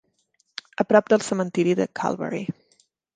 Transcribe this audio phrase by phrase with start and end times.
[0.83, 2.41] a prop del cementiri de Calvary.